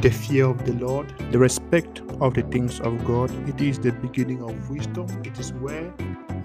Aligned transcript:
The 0.00 0.10
fear 0.10 0.46
of 0.46 0.64
the 0.64 0.72
Lord, 0.72 1.12
the 1.30 1.38
respect 1.38 2.00
of 2.22 2.32
the 2.32 2.40
things 2.40 2.80
of 2.80 3.04
God, 3.04 3.30
it 3.46 3.60
is 3.60 3.78
the 3.78 3.92
beginning 3.92 4.42
of 4.42 4.70
wisdom. 4.70 5.06
It 5.26 5.38
is 5.38 5.52
where 5.52 5.92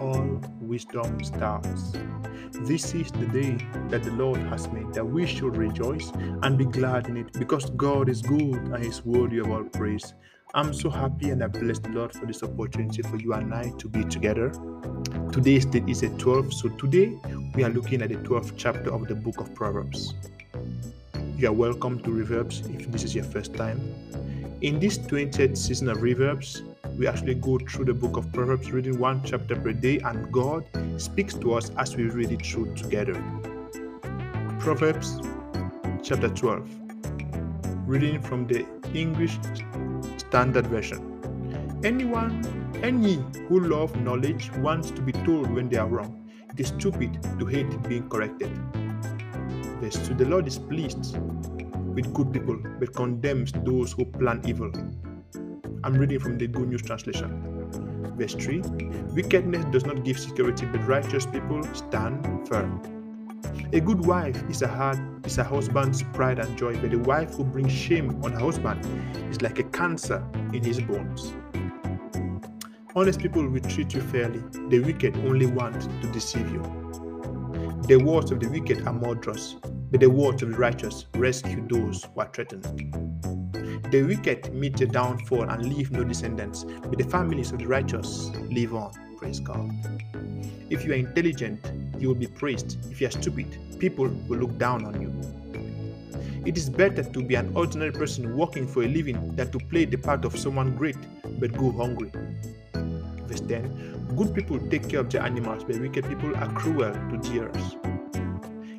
all 0.01 0.41
wisdom 0.59 1.23
starts. 1.23 1.93
This 2.51 2.93
is 2.93 3.13
the 3.13 3.25
day 3.27 3.57
that 3.87 4.03
the 4.03 4.11
Lord 4.11 4.41
has 4.41 4.69
made, 4.73 4.93
that 4.93 5.05
we 5.05 5.25
should 5.25 5.55
rejoice 5.55 6.11
and 6.43 6.57
be 6.57 6.65
glad 6.65 7.07
in 7.07 7.15
it, 7.15 7.31
because 7.39 7.69
God 7.69 8.09
is 8.09 8.21
good 8.21 8.55
and 8.55 8.83
is 8.83 9.05
worthy 9.05 9.37
of 9.37 9.49
all 9.49 9.63
praise. 9.63 10.13
I'm 10.53 10.73
so 10.73 10.89
happy 10.89 11.29
and 11.29 11.41
I 11.41 11.47
bless 11.47 11.79
the 11.79 11.91
Lord 11.91 12.11
for 12.11 12.25
this 12.25 12.43
opportunity 12.43 13.03
for 13.03 13.15
you 13.15 13.31
and 13.31 13.53
I 13.53 13.71
to 13.77 13.87
be 13.87 14.03
together. 14.03 14.51
Today's 15.31 15.65
date 15.65 15.87
is 15.87 16.01
the 16.01 16.09
12th, 16.09 16.53
so 16.55 16.67
today 16.67 17.17
we 17.53 17.63
are 17.63 17.69
looking 17.69 18.01
at 18.01 18.09
the 18.09 18.15
12th 18.15 18.55
chapter 18.57 18.93
of 18.93 19.07
the 19.07 19.15
book 19.15 19.39
of 19.39 19.55
Proverbs. 19.55 20.13
You 21.37 21.49
are 21.49 21.51
welcome 21.51 21.99
to 22.03 22.11
Reverbs 22.11 22.63
if 22.73 22.89
this 22.89 23.03
is 23.03 23.13
your 23.13 23.25
first 23.25 23.53
time. 23.53 23.93
In 24.61 24.79
this 24.79 24.97
20th 24.97 25.57
season 25.57 25.89
of 25.89 25.97
Reverbs, 25.97 26.61
we 26.97 27.07
actually 27.07 27.35
go 27.35 27.59
through 27.59 27.85
the 27.85 27.93
book 27.93 28.15
of 28.15 28.31
Proverbs, 28.31 28.71
reading 28.71 28.97
one 28.99 29.21
chapter 29.21 29.57
per 29.57 29.73
day, 29.73 29.99
and 29.99 30.31
God 30.31 30.63
speaks 30.95 31.33
to 31.33 31.53
us 31.55 31.71
as 31.77 31.97
we 31.97 32.05
read 32.05 32.31
it 32.31 32.45
through 32.45 32.73
together. 32.75 33.21
Proverbs 34.59 35.19
chapter 36.01 36.29
12, 36.29 36.69
reading 37.85 38.21
from 38.21 38.47
the 38.47 38.65
English 38.93 39.37
Standard 40.15 40.67
Version. 40.67 41.81
Anyone, 41.83 42.39
any 42.81 43.15
who 43.49 43.59
love 43.59 43.93
knowledge 43.97 44.53
wants 44.59 44.89
to 44.89 45.01
be 45.01 45.11
told 45.11 45.51
when 45.51 45.67
they 45.67 45.75
are 45.75 45.87
wrong. 45.87 46.31
It 46.53 46.61
is 46.61 46.67
stupid 46.67 47.21
to 47.39 47.45
hate 47.45 47.83
being 47.89 48.07
corrected. 48.07 48.49
Verse 49.81 50.07
2 50.07 50.15
The 50.15 50.25
Lord 50.25 50.47
is 50.47 50.57
pleased 50.57 51.17
with 51.93 52.13
good 52.13 52.31
people, 52.31 52.57
but 52.79 52.93
condemns 52.93 53.51
those 53.63 53.91
who 53.91 54.05
plan 54.05 54.41
evil. 54.45 54.71
I'm 55.83 55.93
reading 55.93 56.19
from 56.19 56.37
the 56.37 56.47
Good 56.47 56.69
News 56.69 56.81
Translation. 56.81 58.13
Verse 58.17 58.33
3 58.33 58.61
Wickedness 59.13 59.65
does 59.65 59.85
not 59.85 60.03
give 60.03 60.17
security, 60.17 60.65
but 60.65 60.87
righteous 60.87 61.25
people 61.25 61.63
stand 61.73 62.47
firm. 62.47 62.81
A 63.73 63.79
good 63.79 64.05
wife 64.05 64.41
is 64.49 64.61
a 64.61 64.67
hard 64.67 65.25
is 65.25 65.37
a 65.37 65.43
husband's 65.43 66.03
pride 66.13 66.39
and 66.39 66.57
joy, 66.57 66.77
but 66.77 66.93
a 66.93 66.99
wife 66.99 67.33
who 67.33 67.43
brings 67.43 67.71
shame 67.71 68.23
on 68.23 68.31
her 68.31 68.39
husband 68.39 68.85
is 69.29 69.41
like 69.41 69.59
a 69.59 69.63
cancer 69.63 70.25
in 70.53 70.63
his 70.63 70.79
bones. 70.79 71.33
Honest 72.95 73.19
people 73.19 73.45
will 73.45 73.59
treat 73.59 73.93
you 73.93 74.01
fairly. 74.01 74.41
The 74.69 74.79
wicked 74.79 75.17
only 75.17 75.47
want 75.47 75.81
to 75.81 76.07
deceive 76.13 76.49
you. 76.51 76.84
The 77.87 77.97
words 77.97 78.31
of 78.31 78.39
the 78.39 78.49
wicked 78.49 78.87
are 78.87 78.93
murderous, 78.93 79.57
but 79.91 79.99
the 79.99 80.09
words 80.09 80.41
of 80.41 80.49
the 80.49 80.57
righteous 80.57 81.05
rescue 81.13 81.63
those 81.67 82.03
who 82.03 82.19
are 82.19 82.29
threatened. 82.33 82.63
The 83.91 84.01
wicked 84.01 84.51
meet 84.55 84.77
their 84.77 84.87
downfall 84.87 85.43
and 85.43 85.71
leave 85.71 85.91
no 85.91 86.03
descendants, 86.03 86.63
but 86.63 86.97
the 86.97 87.03
families 87.03 87.51
of 87.51 87.59
the 87.59 87.67
righteous 87.67 88.31
live 88.49 88.73
on. 88.73 88.91
Praise 89.19 89.39
God. 89.39 89.69
If 90.71 90.83
you 90.83 90.93
are 90.93 90.95
intelligent, 90.95 91.71
you 91.99 92.07
will 92.07 92.15
be 92.15 92.25
praised. 92.25 92.79
If 92.89 93.01
you 93.01 93.07
are 93.07 93.11
stupid, 93.11 93.77
people 93.77 94.07
will 94.27 94.39
look 94.39 94.57
down 94.57 94.83
on 94.83 94.99
you. 94.99 96.41
It 96.43 96.57
is 96.57 96.71
better 96.71 97.03
to 97.03 97.23
be 97.23 97.35
an 97.35 97.55
ordinary 97.55 97.91
person 97.91 98.35
working 98.35 98.67
for 98.67 98.81
a 98.81 98.87
living 98.87 99.35
than 99.35 99.51
to 99.51 99.59
play 99.59 99.85
the 99.85 99.97
part 99.97 100.25
of 100.25 100.35
someone 100.35 100.75
great 100.75 100.97
but 101.39 101.53
go 101.55 101.71
hungry. 101.71 102.11
Verse 103.27 103.41
10 103.41 104.15
Good 104.15 104.33
people 104.33 104.59
take 104.69 104.89
care 104.89 104.99
of 104.99 105.09
their 105.09 105.23
animals, 105.23 105.63
but 105.63 105.79
wicked 105.79 106.07
people 106.07 106.35
are 106.35 106.51
cruel 106.53 106.93
to 106.93 107.17
theirs. 107.29 107.75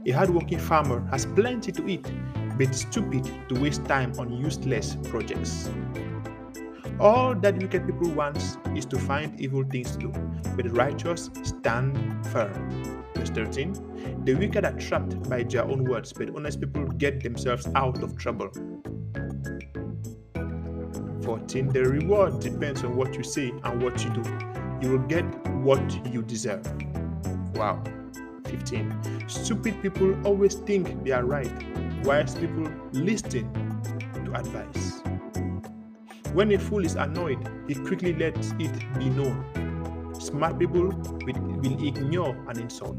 A 0.06 0.12
hardworking 0.12 0.58
farmer 0.58 1.04
has 1.10 1.26
plenty 1.26 1.72
to 1.72 1.86
eat, 1.88 2.06
but 2.56 2.68
it's 2.68 2.82
stupid 2.82 3.28
to 3.48 3.60
waste 3.60 3.84
time 3.86 4.12
on 4.18 4.32
useless 4.32 4.96
projects. 5.10 5.68
All 6.98 7.34
that 7.34 7.58
wicked 7.58 7.86
people 7.86 8.10
want 8.10 8.38
is 8.74 8.86
to 8.86 8.98
find 8.98 9.38
evil 9.40 9.64
things 9.64 9.90
to 9.92 9.98
do, 9.98 10.12
but 10.54 10.64
the 10.64 10.70
righteous 10.70 11.28
stand 11.42 11.98
firm. 12.28 13.04
Verse 13.14 13.30
13 13.30 14.22
The 14.24 14.34
wicked 14.34 14.64
are 14.64 14.72
trapped 14.78 15.28
by 15.28 15.42
their 15.42 15.64
own 15.64 15.84
words, 15.84 16.12
but 16.12 16.34
honest 16.34 16.60
people 16.60 16.86
get 16.86 17.22
themselves 17.22 17.68
out 17.74 18.02
of 18.02 18.16
trouble. 18.16 18.50
14 21.26 21.70
The 21.70 21.82
reward 21.82 22.38
depends 22.38 22.84
on 22.84 22.94
what 22.94 23.16
you 23.16 23.24
say 23.24 23.52
and 23.64 23.82
what 23.82 24.02
you 24.04 24.10
do. 24.10 24.22
You 24.80 24.92
will 24.92 25.06
get 25.08 25.24
what 25.48 25.82
you 26.06 26.22
deserve. 26.22 26.64
Wow. 27.56 27.82
15. 28.44 29.26
Stupid 29.26 29.82
people 29.82 30.14
always 30.24 30.54
think 30.54 31.02
they 31.02 31.10
are 31.10 31.24
right, 31.24 31.50
wise 32.04 32.36
people 32.36 32.70
listen 32.92 33.50
to 34.24 34.34
advice. 34.34 35.02
When 36.32 36.52
a 36.52 36.58
fool 36.60 36.84
is 36.84 36.94
annoyed, 36.94 37.38
he 37.66 37.74
quickly 37.74 38.14
lets 38.14 38.52
it 38.60 38.72
be 38.96 39.10
known. 39.10 40.14
Smart 40.20 40.60
people 40.60 40.90
will 41.26 41.86
ignore 41.88 42.36
an 42.48 42.60
insult. 42.60 42.96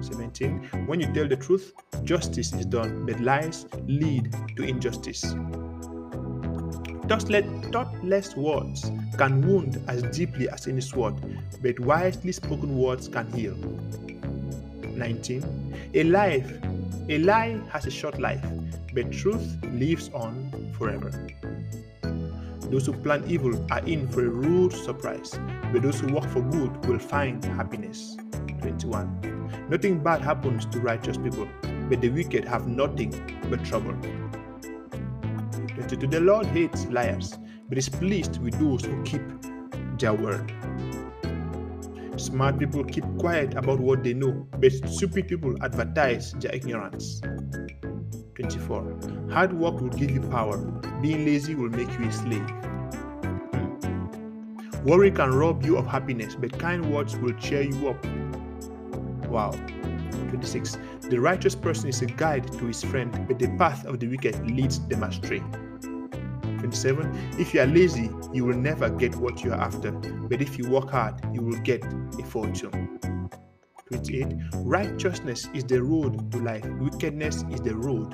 17. 0.00 0.86
When 0.86 1.00
you 1.00 1.12
tell 1.12 1.26
the 1.26 1.36
truth, 1.36 1.72
justice 2.04 2.52
is 2.52 2.66
done, 2.66 3.06
but 3.06 3.18
lies 3.20 3.66
lead 3.88 4.32
to 4.56 4.62
injustice. 4.62 5.34
Thoughtless 7.06 8.34
words 8.34 8.90
can 9.18 9.46
wound 9.46 9.82
as 9.88 10.02
deeply 10.04 10.48
as 10.48 10.66
any 10.66 10.80
sword, 10.80 11.14
but 11.60 11.78
wisely 11.78 12.32
spoken 12.32 12.76
words 12.78 13.08
can 13.08 13.30
heal. 13.32 13.54
19. 14.96 15.90
A 15.94 16.04
life, 16.04 16.50
a 17.08 17.18
lie 17.18 17.60
has 17.70 17.86
a 17.86 17.90
short 17.90 18.18
life, 18.18 18.44
but 18.94 19.12
truth 19.12 19.58
lives 19.72 20.10
on 20.14 20.72
forever. 20.78 21.10
Those 22.70 22.86
who 22.86 22.94
plan 22.94 23.24
evil 23.28 23.54
are 23.70 23.84
in 23.86 24.08
for 24.08 24.24
a 24.24 24.28
rude 24.28 24.72
surprise, 24.72 25.38
but 25.72 25.82
those 25.82 26.00
who 26.00 26.14
work 26.14 26.24
for 26.30 26.40
good 26.40 26.86
will 26.86 26.98
find 26.98 27.44
happiness. 27.44 28.16
21. 28.62 29.66
Nothing 29.68 30.02
bad 30.02 30.22
happens 30.22 30.64
to 30.66 30.80
righteous 30.80 31.18
people, 31.18 31.46
but 31.90 32.00
the 32.00 32.08
wicked 32.08 32.46
have 32.46 32.66
nothing 32.66 33.12
but 33.50 33.62
trouble. 33.64 33.94
22. 35.74 36.06
The 36.06 36.20
Lord 36.20 36.46
hates 36.46 36.86
liars, 36.86 37.36
but 37.68 37.78
is 37.78 37.88
pleased 37.88 38.40
with 38.42 38.58
those 38.58 38.84
who 38.84 39.02
keep 39.02 39.22
their 39.98 40.14
word. 40.14 40.52
Smart 42.16 42.58
people 42.58 42.84
keep 42.84 43.04
quiet 43.18 43.54
about 43.54 43.80
what 43.80 44.04
they 44.04 44.14
know, 44.14 44.46
but 44.58 44.72
stupid 44.88 45.26
people 45.26 45.56
advertise 45.62 46.32
their 46.34 46.54
ignorance. 46.54 47.20
24. 48.34 49.28
Hard 49.30 49.52
work 49.52 49.80
will 49.80 49.88
give 49.88 50.10
you 50.10 50.20
power, 50.20 50.58
being 51.02 51.24
lazy 51.24 51.54
will 51.54 51.70
make 51.70 51.90
you 51.98 52.08
a 52.08 52.12
slave. 52.12 52.48
Hmm. 53.52 54.84
Worry 54.84 55.10
can 55.10 55.34
rob 55.34 55.64
you 55.64 55.76
of 55.76 55.86
happiness, 55.86 56.34
but 56.34 56.56
kind 56.58 56.92
words 56.92 57.16
will 57.16 57.32
cheer 57.34 57.62
you 57.62 57.88
up. 57.88 58.04
Wow. 59.28 59.50
26. 60.28 60.78
The 61.10 61.18
righteous 61.18 61.54
person 61.54 61.88
is 61.88 62.02
a 62.02 62.06
guide 62.06 62.50
to 62.58 62.66
his 62.66 62.82
friend, 62.82 63.26
but 63.28 63.38
the 63.38 63.48
path 63.56 63.84
of 63.86 64.00
the 64.00 64.08
wicked 64.08 64.50
leads 64.50 64.80
them 64.86 65.02
astray. 65.02 65.42
27 66.64 67.36
If 67.38 67.52
you 67.52 67.60
are 67.60 67.66
lazy, 67.66 68.08
you 68.32 68.46
will 68.46 68.56
never 68.56 68.88
get 68.88 69.14
what 69.16 69.44
you 69.44 69.52
are 69.52 69.60
after, 69.60 69.90
but 69.92 70.40
if 70.40 70.56
you 70.56 70.66
work 70.70 70.90
hard, 70.90 71.14
you 71.34 71.42
will 71.42 71.60
get 71.60 71.84
a 71.84 72.24
fortune. 72.24 72.98
28 73.88 74.28
Righteousness 74.54 75.46
is 75.52 75.64
the 75.64 75.82
road 75.82 76.32
to 76.32 76.38
life, 76.38 76.64
wickedness 76.80 77.44
is 77.50 77.60
the 77.60 77.74
road 77.74 78.12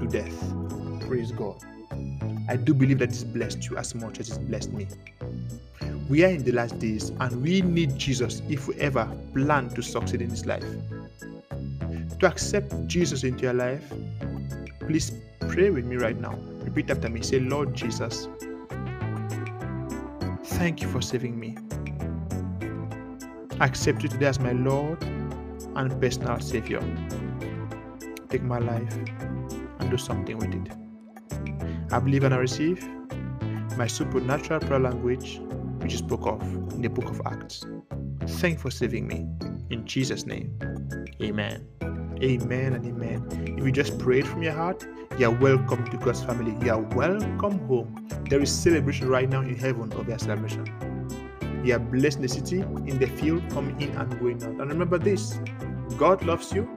to 0.00 0.06
death. 0.08 1.06
Praise 1.06 1.30
God. 1.30 1.62
I 2.48 2.56
do 2.56 2.74
believe 2.74 2.98
that 2.98 3.10
this 3.10 3.22
blessed 3.22 3.70
you 3.70 3.76
as 3.76 3.94
much 3.94 4.18
as 4.18 4.30
it's 4.30 4.38
blessed 4.38 4.72
me. 4.72 4.88
We 6.08 6.24
are 6.24 6.28
in 6.30 6.42
the 6.42 6.52
last 6.52 6.80
days 6.80 7.10
and 7.20 7.40
we 7.40 7.60
need 7.60 7.96
Jesus 7.96 8.42
if 8.48 8.66
we 8.66 8.74
ever 8.80 9.08
plan 9.32 9.68
to 9.70 9.82
succeed 9.82 10.22
in 10.22 10.28
this 10.28 10.44
life. 10.44 10.64
To 12.18 12.26
accept 12.26 12.88
Jesus 12.88 13.22
into 13.22 13.44
your 13.44 13.54
life, 13.54 13.84
please 14.80 15.12
pray 15.48 15.70
with 15.70 15.84
me 15.84 15.96
right 15.96 16.18
now. 16.18 16.36
Repeat 16.64 16.90
after 16.90 17.08
me. 17.08 17.22
Say, 17.22 17.40
Lord 17.40 17.74
Jesus, 17.74 18.28
thank 20.44 20.80
you 20.82 20.88
for 20.88 21.02
saving 21.02 21.38
me. 21.38 21.56
I 23.60 23.66
accept 23.66 24.02
you 24.02 24.08
today 24.08 24.26
as 24.26 24.40
my 24.40 24.52
Lord 24.52 25.02
and 25.76 26.00
personal 26.00 26.40
Savior. 26.40 26.80
Take 28.28 28.42
my 28.42 28.58
life 28.58 28.94
and 29.78 29.90
do 29.90 29.96
something 29.98 30.38
with 30.38 30.54
it. 30.54 31.92
I 31.92 31.98
believe 31.98 32.24
and 32.24 32.34
I 32.34 32.38
receive 32.38 32.86
my 33.76 33.86
supernatural 33.86 34.60
prayer 34.60 34.80
language, 34.80 35.40
which 35.80 35.92
is 35.92 35.98
spoke 35.98 36.26
of 36.26 36.42
in 36.74 36.82
the 36.82 36.88
book 36.88 37.10
of 37.10 37.20
Acts. 37.26 37.64
Thank 38.26 38.54
you 38.54 38.60
for 38.60 38.70
saving 38.70 39.06
me. 39.06 39.26
In 39.70 39.84
Jesus' 39.86 40.26
name, 40.26 40.58
amen. 41.22 41.66
Amen 42.22 42.74
and 42.74 42.86
amen. 42.86 43.54
If 43.58 43.64
you 43.64 43.72
just 43.72 43.98
prayed 43.98 44.28
from 44.28 44.42
your 44.44 44.52
heart, 44.52 44.86
you 45.18 45.26
are 45.26 45.30
welcome 45.30 45.84
to 45.90 45.96
God's 45.96 46.22
family. 46.22 46.56
You 46.64 46.72
are 46.72 46.80
welcome 46.80 47.58
home. 47.66 48.08
There 48.30 48.40
is 48.40 48.52
celebration 48.52 49.08
right 49.08 49.28
now 49.28 49.40
in 49.40 49.56
heaven 49.56 49.92
of 49.94 50.08
your 50.08 50.18
celebration. 50.18 50.66
You 51.64 51.74
are 51.74 51.80
blessed 51.80 52.16
in 52.18 52.22
the 52.22 52.28
city, 52.28 52.60
in 52.60 52.98
the 52.98 53.08
field, 53.08 53.42
coming 53.50 53.80
in 53.80 53.90
and 53.96 54.20
going 54.20 54.42
out. 54.44 54.50
And 54.60 54.70
remember 54.70 54.98
this 54.98 55.40
God 55.96 56.24
loves 56.24 56.52
you, 56.52 56.68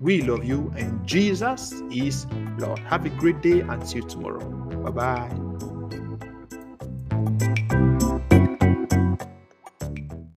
We 0.00 0.22
love 0.22 0.44
you, 0.44 0.72
and 0.76 1.06
Jesus 1.06 1.72
is 1.90 2.26
Lord. 2.58 2.78
Have 2.80 3.06
a 3.06 3.10
great 3.10 3.42
day 3.42 3.60
and 3.60 3.86
see 3.86 3.98
you 3.98 4.08
tomorrow. 4.08 4.40
Bye 4.82 4.90
bye. 4.90 5.71